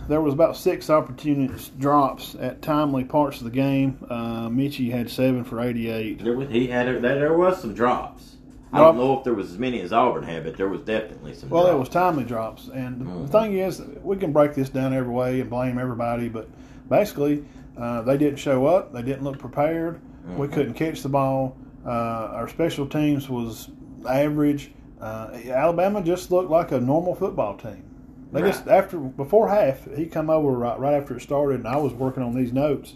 [0.08, 3.98] there was about six opportunities drops at timely parts of the game.
[4.08, 6.24] Uh, Metchie had seven for 88.
[6.24, 8.36] There was, he had there, there was some drops.
[8.72, 11.32] I don't know if there was as many as Auburn had, but there was definitely
[11.34, 11.48] some.
[11.50, 11.74] Well, drops.
[11.74, 13.28] it was timely drops, and the Mhm.
[13.30, 16.48] thing is, we can break this down every way and blame everybody, but
[16.88, 17.44] basically,
[17.78, 18.92] uh, they didn't show up.
[18.92, 20.00] They didn't look prepared.
[20.36, 20.52] We Mhm.
[20.52, 21.56] couldn't catch the ball.
[21.86, 23.70] Uh, our special teams was
[24.08, 24.72] average.
[25.00, 27.84] Uh, Alabama just looked like a normal football team.
[28.32, 31.76] They just after before half, he come over right, right after it started, and I
[31.78, 32.94] was working on these notes.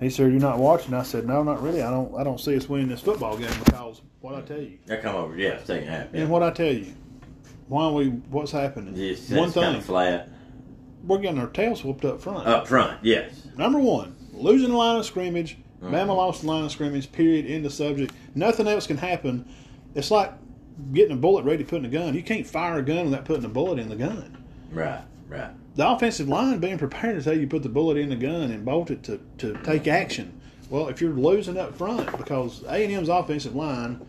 [0.00, 1.82] He said, "You're not watching." I said, "No, not really.
[1.82, 2.14] I don't.
[2.16, 5.14] I don't see us winning this football game because what I tell you, They come
[5.16, 6.06] over, yeah, second half.
[6.14, 6.22] Yeah.
[6.22, 6.86] and what I tell you,
[7.68, 8.94] why we what's happening?
[8.94, 10.28] Just, one kind thing, of flat
[11.06, 12.46] we're getting our tails whooped up front.
[12.46, 12.98] up front.
[13.02, 13.48] Yes.
[13.58, 15.58] Number one, losing the line of scrimmage.
[15.82, 15.90] Mhm.
[15.92, 17.10] Bama lost the line of scrimmage.
[17.12, 17.46] Period.
[17.46, 18.12] End of subject.
[18.34, 19.46] Nothing else can happen.
[19.94, 20.32] It's like
[20.92, 22.14] getting a bullet ready to put in a gun.
[22.14, 24.36] You can't fire a gun without putting a bullet in the gun.
[24.72, 25.02] Right.
[25.28, 25.50] Right.
[25.76, 28.64] The offensive line being prepared is how you put the bullet in the gun and
[28.64, 30.32] bolt it to, to take action.
[30.68, 34.00] Well, if you're losing up front because A and M's offensive line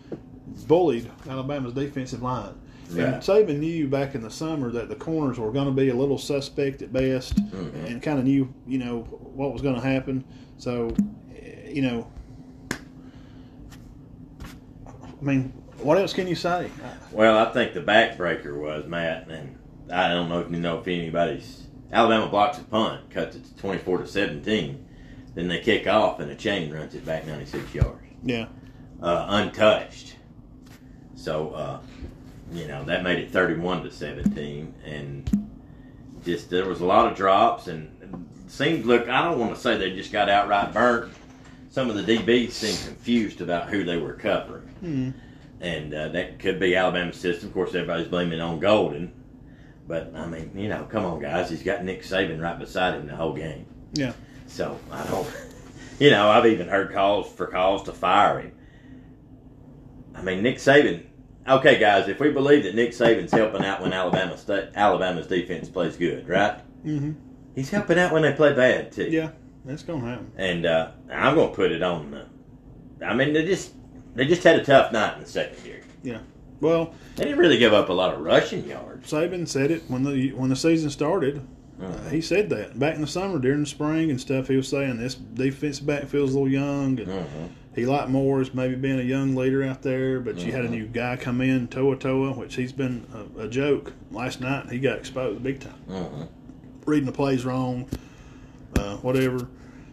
[0.67, 2.53] bullied Alabama's defensive line.
[2.97, 5.93] And Saban knew back in the summer that the corners were going to be a
[5.95, 7.89] little suspect at best, Mhm.
[7.89, 10.23] and kind of knew, you know, what was going to happen.
[10.57, 10.93] So,
[11.35, 12.07] eh, you know,
[12.71, 12.75] I
[15.23, 16.69] mean, what else can you say?
[17.11, 19.57] Well, I think the backbreaker was Matt, and
[19.91, 23.55] I don't know if you know if anybody's Alabama blocks a punt, cuts it to
[23.55, 24.85] twenty four to seventeen,
[25.35, 28.47] then they kick off and Achane runs it back ninety six yards, Yeah,
[29.01, 30.15] uh, untouched.
[31.15, 31.79] So, uh,
[32.51, 35.29] you know that made it thirty one to seventeen, and
[36.23, 39.07] just there was a lot of drops, and seemed look.
[39.09, 41.13] I don't want to say they just got outright burnt.
[41.69, 45.13] Some of the DBs seemed confused about who they were covering mm
[45.61, 47.47] and uh, that could be Alabama's system.
[47.47, 49.13] Of course, everybody's blaming on Golding,
[49.87, 53.07] but I mean, you know, come on, guys, he's got Nick Saban right beside him
[53.07, 53.67] the whole game.
[53.93, 54.13] Yeah.
[54.47, 55.27] So I don't,
[55.99, 58.51] you know, I've even heard calls for calls to fire him.
[60.15, 61.05] I mean, Nick Saban.
[61.47, 65.69] Okay, guys, if we believe that Nick Saban's helping out when Alabama State, Alabama's defense
[65.69, 66.59] plays good, right?
[66.83, 67.11] hmm
[67.55, 69.05] He's helping out when they play bad too.
[69.09, 69.31] yeah,
[69.65, 70.31] that's going to happen.
[70.37, 72.25] And uh, I'm going to put it on the.
[73.05, 73.73] I mean, they just
[74.15, 75.81] they just had a tough night in the secondary.
[76.03, 76.19] Yeah.
[76.61, 79.11] Well, They didn't really give up a lot of rushing yards.
[79.11, 81.45] Saban said it when the when the season started.
[81.81, 84.47] Uh, he said that back in the summer during the spring and stuff.
[84.47, 87.45] He was saying this defensive backfield's a little young, and Mm-hmm.
[87.73, 90.19] He liked Morris maybe being a young leader out there.
[90.19, 90.71] But you had a Mhm.
[90.71, 93.05] new guy come in, To'oTo'o, which he's been
[93.37, 93.93] a, a joke.
[94.11, 96.23] Last night he got exposed big time, Mm-hmm.
[96.85, 97.87] reading the plays wrong,
[98.77, 99.47] uh, whatever.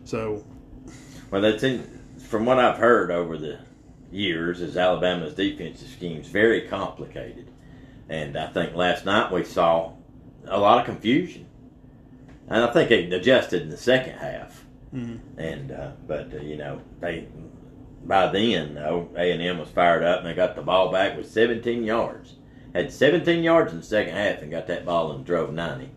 [0.05, 0.45] So
[1.31, 1.85] Well, that's in,
[2.19, 3.59] from what I've heard over the
[4.11, 7.51] years, is Alabama's defensive scheme's very complicated,
[8.09, 9.93] and I think last night we saw
[10.47, 11.45] a lot of confusion,
[12.49, 14.65] and I think it adjusted in the second half.
[14.95, 15.19] mhm.
[15.37, 17.27] And uh, but uh, you know they
[18.05, 21.17] by then though A and M was fired up and they got the ball back
[21.17, 22.35] with 17 yards.
[22.75, 25.91] Had 17 yards in the second half and got that ball and drove 90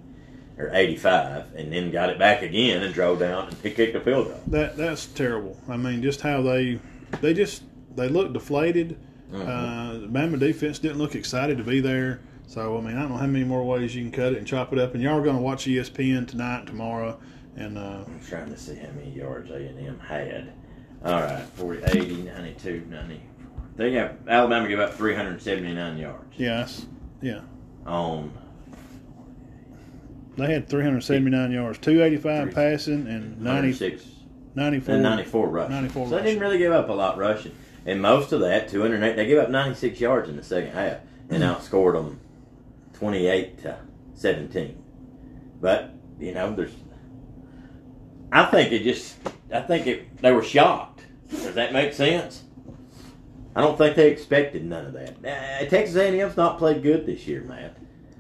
[0.58, 4.28] or 85, and then got it back again and drove down and kicked a field
[4.28, 4.42] goal.
[4.48, 5.58] that that's terrible.
[5.68, 6.80] I mean, just how they
[7.22, 7.64] they just
[7.96, 8.98] they look deflated.
[9.32, 9.42] Mhm.
[9.48, 12.20] Uh, the Bama defense didn't look excited to be there.
[12.48, 14.46] So I mean, I don't know how many more ways you can cut it and
[14.46, 14.94] chop it up.
[14.94, 17.18] And y'all are going to watch ESPN tonight, and tomorrow,
[17.56, 20.54] and uh, I'm trying to see how many yards A&M had.
[21.04, 23.22] All right, 40, 80, 92, 90.
[23.76, 26.86] They have Alabama give up 379 yards yes,
[27.22, 27.42] Yeah.
[27.86, 28.32] on
[30.38, 34.06] they had 379 yards, 285 passing, and 90, 96
[34.56, 34.94] 94.
[34.96, 35.76] and 94 rushing.
[35.76, 37.56] 94 so they didn't really give up a lot rushing.
[37.86, 40.98] And most of that, 208, they gave up 96 yards in the second half
[41.30, 41.50] and hmm.
[41.50, 42.20] outscored them
[42.94, 43.78] 28 to
[44.14, 44.84] 17.
[45.60, 46.74] But, you know, there's.
[48.32, 49.18] I think it just.
[49.54, 50.18] I think it.
[50.22, 50.91] They were shocked.
[51.32, 52.44] Does that make sense?
[53.56, 55.18] I don't think they expected none of that.
[55.26, 57.76] Uh, Texas A&M's not played good this year, Matt.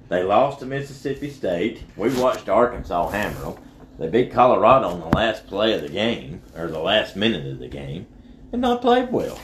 [0.09, 1.83] They lost to Mississippi State.
[1.95, 3.55] We watched Arkansas hammer them.
[3.97, 7.59] They beat Colorado on the last play of the game, or the last minute of
[7.59, 8.07] the game,
[8.51, 9.39] and not played well.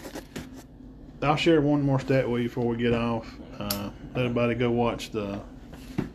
[1.21, 3.34] I'll share one more stat with you before we get off.
[3.58, 5.39] Uh, let everybody go watch the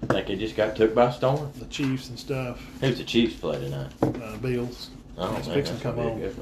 [0.03, 1.51] I think it just got took by storm.
[1.59, 2.61] the Chiefs and stuff.
[2.81, 3.91] Who's the Chiefs play tonight?
[4.03, 4.91] Uh, Bills.
[5.17, 6.35] Oh, man, fixing that's come on.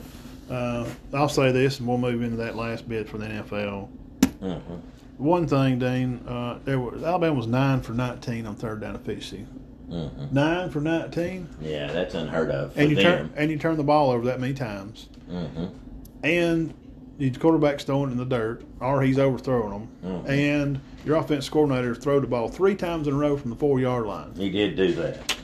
[0.50, 0.96] Be a good one.
[1.12, 3.88] Uh, I'll say this, and we'll move into that last bit for the NFL.
[4.42, 4.60] Mhm.
[5.18, 9.44] One thing, Dean, uh, there was Alabama was nine for 19 on third down efficiency.
[9.90, 10.32] Mhm.
[10.32, 13.04] Nine for 19, Yeah, that's unheard of for and you them.
[13.04, 15.70] turn and you turn the ball over that many times, Mhm.
[16.22, 16.72] and
[17.18, 21.94] your quarterback's throwing it in the dirt, or he's overthrowing them, and your offense coordinator
[21.94, 24.30] throw the ball three times in a row from the four yard line.
[24.36, 25.36] He did do that.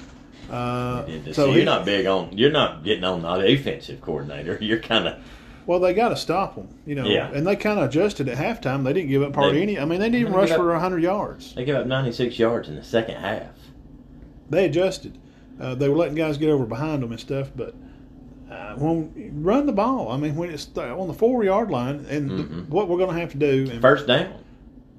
[0.51, 2.37] Uh, He so so you're not big on.
[2.37, 4.59] You're not getting on the defensive coordinator.
[4.61, 5.19] You're kind of.
[5.67, 7.07] Well, they got to stop them, you know.
[7.07, 7.29] Yeah.
[7.33, 8.85] And they kind of adjusted at halftime.
[8.85, 9.79] They didn't give up hardly any.
[9.81, 11.55] I mean, they didn't They rush got- for hundred yards.
[11.55, 13.51] They gave up 96 yards in the second half.
[14.49, 15.19] They adjusted.
[15.61, 17.75] Uh, they were letting guys get over behind them and stuff, but
[18.49, 20.13] uh, when run the ball.
[20.13, 22.69] I mean, when it's on the four yard line, and Mhm.
[22.69, 23.69] what we're going to have to do.
[23.69, 24.35] And First down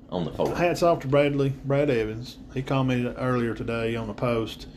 [0.09, 0.53] on the four.
[0.53, 2.37] hats off to Bradley, Brad Evans.
[2.53, 4.67] He commented earlier today on the post,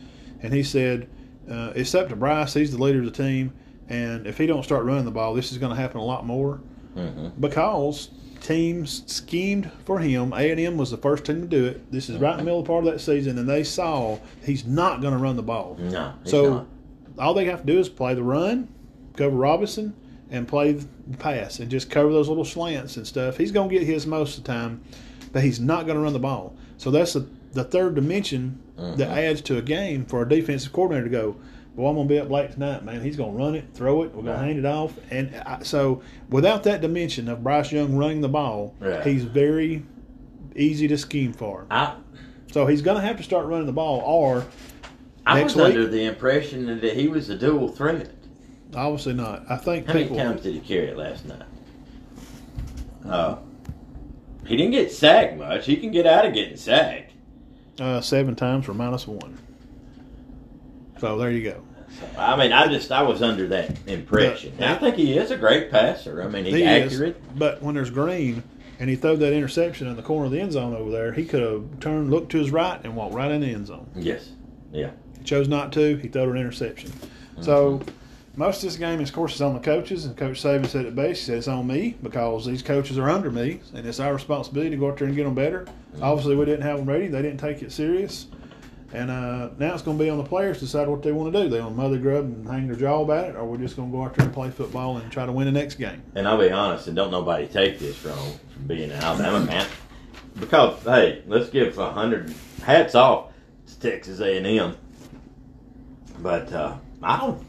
[0.41, 1.07] and he said,
[1.49, 2.53] uh, "It's up to Bryce.
[2.53, 3.53] He's the leader of the team,
[3.89, 6.25] and if he don't start running the ball, this is going to happen a lot
[6.25, 6.59] more."
[6.95, 8.09] hmm because
[8.41, 10.33] teams schemed for him.
[10.33, 11.91] A and M was the first team to do it.
[11.91, 14.99] This is right in the middle part of that season, and they saw he's not
[14.99, 15.77] going to run the ball.
[15.79, 16.67] No, so not.
[17.19, 18.67] all they have to do is play the run,
[19.15, 19.93] cover Robinson,
[20.31, 23.37] and play the pass, and just cover those little slants and stuff.
[23.37, 24.81] He's going to get his most of the time,
[25.31, 26.55] but he's not going to run the ball.
[26.77, 29.17] So that's the the third dimension that Mhm.
[29.17, 31.35] adds to a game for a defensive coordinator to go.
[31.75, 33.01] Well, I'm going to be up late tonight, man.
[33.01, 34.07] He's going to run it, throw it.
[34.13, 34.45] We're going to Right.
[34.47, 38.73] hand it off, and I, so without that dimension of Bryce Young running the ball,
[38.79, 39.05] Right.
[39.05, 39.83] he's very
[40.55, 41.65] easy to scheme for.
[41.71, 41.93] I
[42.51, 44.43] So he's going to have to start running the ball, or
[45.25, 45.65] I was week?
[45.65, 48.09] under the impression that he was a dual threat.
[48.75, 49.43] obviously not.
[49.49, 50.17] I think How many people.
[50.17, 51.43] times did he carry it last night?
[53.07, 53.35] Uh,
[54.45, 55.65] he didn't get sacked much.
[55.65, 57.10] He can get out of getting sacked.
[57.81, 59.39] Uh, seven times for minus one.
[60.99, 61.63] So there you go.
[62.15, 64.53] I mean, I just I was under that impression.
[64.59, 64.73] Yeah.
[64.73, 66.21] I think he is a great passer.
[66.21, 67.39] I mean, he's He is, accurate.
[67.39, 68.43] but when there's green
[68.79, 71.25] and he threw that interception in the corner of the end zone over there, he
[71.25, 73.89] could have turned, looked to his right, and walked right in the end zone.
[73.95, 74.29] Yes.
[74.71, 74.91] Yeah.
[75.17, 75.95] He chose not to.
[75.97, 76.91] He threw an interception.
[77.41, 77.81] So
[78.35, 80.05] most of this game, is, of course, is on the coaches.
[80.05, 81.21] And Coach Saban said it best.
[81.21, 84.71] He said it's on me because these coaches are under me, and it's our responsibility
[84.71, 85.67] to go out there and get them better.
[86.01, 87.07] Obviously, we didn't have them ready.
[87.07, 88.27] They didn't take it serious.
[88.93, 91.33] And uh, now it's going to be on the players to decide what they want
[91.33, 91.49] to do.
[91.49, 93.89] They want to mother grub and hang their jaw about it, or we're just going
[93.89, 96.03] to go out there and play football and try to win the next game.
[96.13, 98.17] And I'll be honest, and don't nobody take this from
[98.67, 99.67] being an Alabama fan,
[100.39, 103.31] because hey, let's give a hundred hats off
[103.67, 104.75] to Texas A and M.
[106.19, 107.45] But uh, I don't,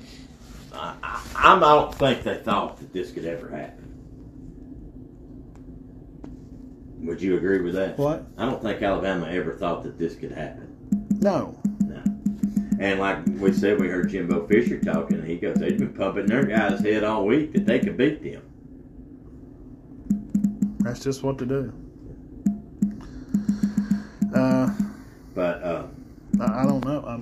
[0.75, 3.79] I, I, I'm- don't think they thought that this could ever happen.
[7.05, 7.99] Would you agree with that?
[7.99, 8.25] What?
[8.39, 10.69] I don't think Alabama ever thought that this could happen.
[11.21, 11.59] No.
[11.81, 12.03] No.
[12.79, 16.27] And like we said, we heard Jimbo Fisher talking, and he goes, they've been pumping
[16.27, 18.43] their guys' head all week that they could beat them.
[20.81, 21.73] That's just what to do.
[24.35, 24.73] Uh,
[25.35, 25.87] But uh,
[26.41, 27.05] I, I don't know.
[27.07, 27.21] i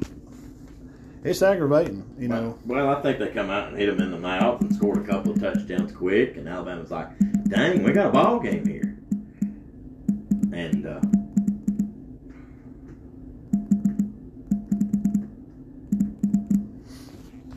[1.24, 2.58] it's aggravating, you know.
[2.64, 5.06] Well, I think they come out and hit them in the mouth and scored a
[5.06, 7.08] couple of touchdowns quick, and Alabama's like,
[7.48, 8.96] "Dang, we got a ball game here."
[10.52, 11.00] And uh,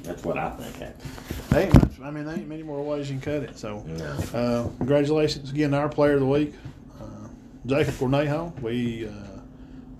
[0.04, 1.10] that's what I think happened.
[1.49, 1.99] They ain't much.
[2.02, 3.58] I mean, there ain't many more ways you can cut it.
[3.58, 4.06] So, No.
[4.38, 6.54] uh, congratulations again to our player of the week,
[6.99, 7.28] uh,
[7.65, 8.60] Jacob Cornejo.
[8.62, 9.12] We, uh,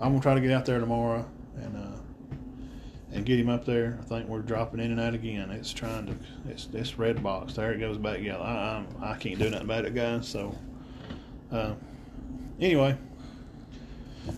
[0.00, 1.24] I'm gonna try to get out there tomorrow
[3.14, 3.98] and get him up there.
[4.00, 5.50] I think we're dropping in and out again.
[5.50, 6.14] It's trying to.
[6.50, 7.54] It's this red box.
[7.54, 8.44] There it goes back yellow.
[8.44, 10.28] I I'm, I can't do nothing about it, guys.
[10.28, 10.54] So.
[11.52, 11.74] Uh,
[12.60, 12.96] anyway,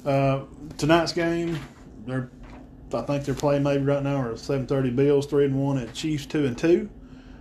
[0.04, 0.42] uh,
[0.76, 1.58] tonight's game,
[2.04, 2.30] they're
[2.92, 5.94] I think they're playing maybe right now are seven thirty Bills three and one at
[5.94, 6.90] Chiefs two and two.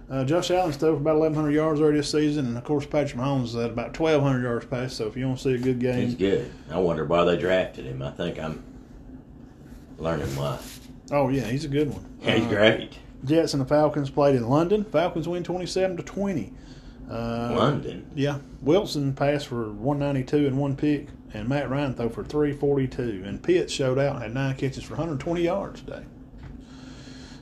[0.10, 2.86] Uh, Josh Allen's thrown for about eleven hundred yards already this season, and of course
[2.86, 4.98] Patrick Mahomes is at about twelve hundred yards passed.
[4.98, 6.52] So if you want to see a good game, He's good.
[6.72, 8.02] I wonder why they drafted him.
[8.02, 8.64] I think I'm
[9.98, 10.60] learning why.
[11.12, 12.06] Oh yeah, he's a good one.
[12.22, 12.98] Yeah, he's Uh, great.
[13.24, 14.84] Jets and the Falcons played in London.
[14.84, 16.54] Falcons win twenty seven to twenty.
[17.10, 18.08] Uh, London.
[18.16, 23.22] Yeah, Wilson passed for 192 and one pick, and Matt Ryan threw for 342.
[23.24, 26.02] And Pitts showed out and had nine catches for 120 yards today.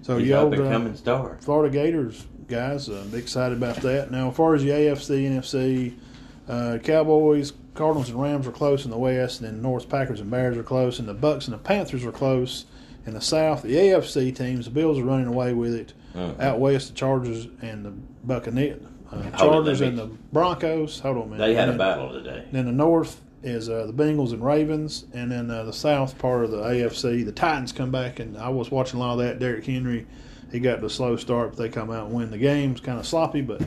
[0.02, 1.38] So He's you old uh, coming star.
[1.40, 4.12] Florida Gators guys, uh, be excited about that.
[4.12, 5.96] Now, as far as the AFC, NFC,
[6.50, 10.30] uh, Cowboys, Cardinals, and Rams are close in the West, and then North Packers and
[10.30, 12.66] Bears are close, and the Bucks and the Panthers are close
[13.06, 13.62] in the South.
[13.64, 15.94] The AFC teams, the Bills are running away with it.
[16.16, 16.40] Mhm.
[16.40, 17.92] Out west, the Chargers and the
[18.24, 18.82] Buccaneers.
[19.12, 21.00] Uh, Chargers and the Broncos.
[21.00, 21.46] Hold on a minute.
[21.46, 22.44] They had a then- battle today.
[22.52, 26.46] Then the North is uh, the Bengals and Ravens, and then uh, the South part
[26.46, 29.40] of the AFC, the Titans come back, and I was watching a lot of that.
[29.40, 30.06] Derrick Henry,
[30.52, 32.72] he got the slow start, but they come out and win the game.
[32.72, 33.62] It's Kind of sloppy, but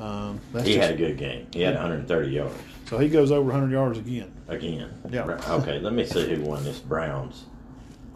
[0.00, 1.46] um, that's He just, had a good game.
[1.52, 2.54] He had 130 yards
[2.88, 4.32] so he goes over 100 yards again.
[4.48, 4.88] again.
[5.10, 5.24] Yeah.
[5.50, 7.44] Okay, let me see who won this Browns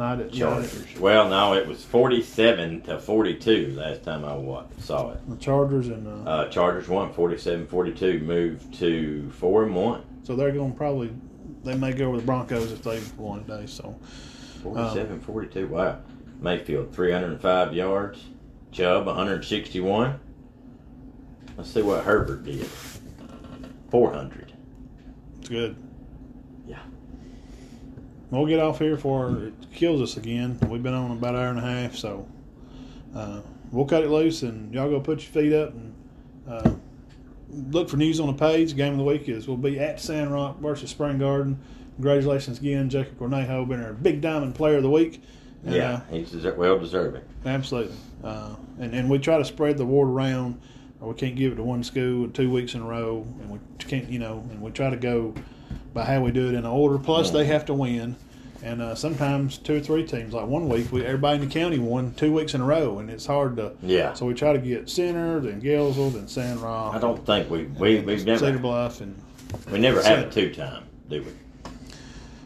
[0.03, 0.99] I did, yeah, Chargers.
[1.01, 5.29] Well, no, it was 47 to 42 last time I wa- saw it.
[5.29, 10.03] the Chargers and uh, Uh, Chargers won 47-42, moved to four and one.
[10.25, 11.11] so they're going to probably
[11.65, 13.67] they may go with the Broncos if they won today.
[13.67, 13.95] So
[14.65, 15.69] 47-42.
[15.69, 16.01] Wow.
[16.41, 18.25] Mayfield 305 yards.
[18.73, 20.19] Chubb 161.
[21.57, 22.67] Let's see what Herbert did.
[23.91, 24.53] 400.
[25.41, 25.77] it's good.
[28.33, 30.59] We'll get off here before it kills us again.
[30.67, 32.27] We've been on about an hour and a half, so
[33.15, 35.95] uh, we'll cut it loose and y'all go put your feet up and
[36.49, 36.71] uh,
[37.51, 38.75] look for news on the page.
[38.75, 41.61] Game of the week is we'll be at Sand Rock versus Spring Garden.
[41.97, 45.23] Congratulations again, Jacob Cornejo, been our big diamond player of the week.
[45.67, 47.23] And, Yeah, uh, he's deser- well deserving.
[47.45, 47.95] Absolutely.
[48.25, 50.59] Uh, and, and we try to spread the award around.
[51.03, 53.59] Or we can't give it to one school two weeks in a row, and we
[53.79, 55.35] can't, you know, and we try to go
[55.95, 56.99] by how we do it in order.
[56.99, 58.17] Plus, they have to win,
[58.63, 60.35] and uh, sometimes two or three teams.
[60.35, 63.11] Like one week, we everybody in the county won two weeks in a row, and
[63.11, 63.73] it's hard to.
[63.83, 64.13] Yeah.
[64.15, 66.95] So we try to get Center, then Gaylesville, then Sand Rock.
[66.95, 69.21] I don't think we we we've Cedar never Bluff, and
[69.71, 71.71] we never have a two time, do we?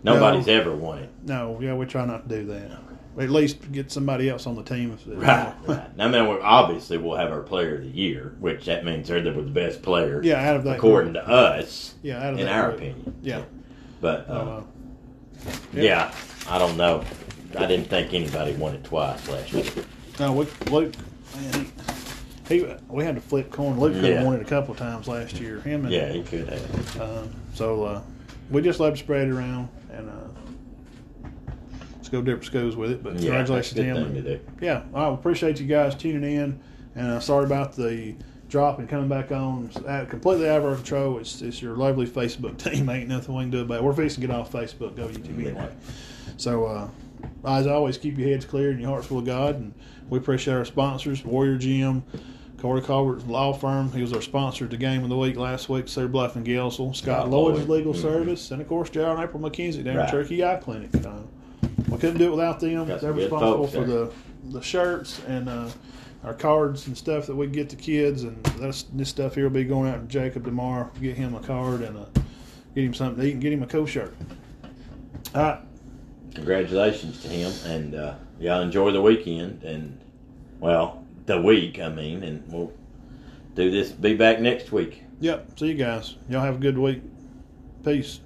[0.02, 1.10] Nobody's ever won it.
[1.24, 2.70] no, yeah, we try not to do that.
[3.18, 4.92] At least get somebody else on the team.
[4.92, 5.96] If, Right, right.
[5.96, 9.32] Mean, we obviously we'll have our player of the year, which that means they're the
[9.42, 10.76] best player, yeah, out of that.
[10.76, 12.80] according to us, yeah, out of in our group.
[12.80, 13.14] opinion.
[13.22, 13.42] Yeah.
[14.02, 14.62] But uh, Uh,
[15.72, 16.14] yeah.
[16.48, 17.02] I don't know.
[17.56, 19.64] I didn't think anybody won it twice last year.
[20.20, 20.92] No, we, Luke,
[21.36, 21.72] man,
[22.48, 23.80] he, he we had to flip coin.
[23.80, 24.24] Luke could have Yeah.
[24.24, 25.60] won it a couple of times last year.
[25.60, 27.00] Him and Yeah, he could have.
[27.00, 28.02] um, so uh,
[28.50, 30.12] we just love to spread it around and uh,
[32.06, 33.02] let's go different schools with it.
[33.02, 34.14] But Yeah, congratulations to him.
[34.24, 34.40] to.
[34.60, 36.60] Yeah, I appreciate you guys tuning in,
[36.94, 38.14] and uh, sorry about the
[38.48, 39.70] drop and coming back on.
[39.88, 41.18] Out- completely out of our control.
[41.18, 42.88] It's it's your lovely Facebook team.
[42.88, 43.82] Ain't nothing we can do about it.
[43.84, 44.94] We're fixing to get off Facebook.
[44.96, 45.72] Go YouTube anyway.
[46.36, 46.88] So uh,
[47.44, 49.56] as always, keep your heads clear and your hearts full of God.
[49.56, 49.74] And
[50.08, 52.04] we appreciate our sponsors, Warrior Gym.
[52.58, 53.92] Corey Culver's law firm.
[53.92, 56.46] He was our sponsor at the game of the week last week, Cedar Bluff and
[56.46, 56.96] Gaylesville.
[56.96, 57.68] Scott Lloyd's Lloyd.
[57.68, 58.00] Legal Mhm.
[58.00, 59.14] Service, and of course, J.R.
[59.14, 60.04] and April McKenzie down Right.
[60.06, 60.88] at Cherokee Eye Clinic.
[61.04, 61.18] Uh,
[61.88, 62.86] we couldn't do it without them.
[62.86, 64.12] They're responsible for the
[64.50, 65.68] the shirts and uh,
[66.24, 68.24] our cards and stuff that we get to kids.
[68.24, 70.90] And that's this stuff here will be going out to Jacob tomorrow.
[71.00, 72.04] Get him a card and uh,
[72.74, 74.14] get him something to eat and get him a cool shirt.
[75.34, 75.60] All right.
[76.34, 79.98] Congratulations to him, and uh, y'all enjoy the weekend and
[80.60, 81.80] well, the week.
[81.80, 82.72] I mean, and we'll
[83.54, 83.90] do this.
[83.90, 85.02] Be back next week.
[85.20, 85.58] Yep.
[85.58, 86.16] See you guys.
[86.28, 87.02] Y'all have a good week.
[87.84, 88.20] Peace.